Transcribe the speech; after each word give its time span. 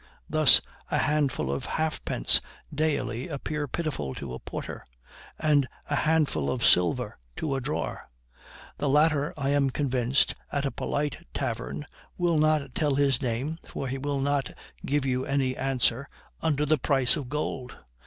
Thus, 0.27 0.61
a 0.89 0.97
handful 0.97 1.51
of 1.51 1.65
halfpence 1.67 2.41
daily 2.73 3.27
appear 3.27 3.67
pitiful 3.67 4.15
to 4.15 4.33
a 4.33 4.39
porter, 4.39 4.83
and 5.37 5.67
a 5.91 5.95
handful 5.95 6.49
of 6.49 6.65
silver 6.65 7.19
to 7.35 7.53
a 7.53 7.61
drawer. 7.61 8.09
The 8.79 8.89
latter, 8.89 9.31
I 9.37 9.49
am 9.49 9.69
convinced, 9.69 10.33
at 10.51 10.65
a 10.65 10.71
polite 10.71 11.27
tavern, 11.35 11.85
will 12.17 12.39
not 12.39 12.73
tell 12.73 12.95
his 12.95 13.21
name 13.21 13.59
(for 13.63 13.87
he 13.89 13.99
will 13.99 14.19
not 14.19 14.49
give 14.83 15.05
you 15.05 15.23
any 15.23 15.55
answer) 15.55 16.09
under 16.41 16.65
the 16.65 16.79
price 16.79 17.15
of 17.15 17.29
gold. 17.29 17.75